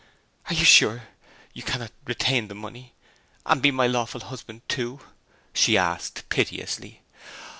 [0.49, 1.03] 'Are you sure
[1.53, 2.95] you cannot retain the money,
[3.45, 5.01] and be my lawful husband too?'
[5.53, 7.03] she asked piteously.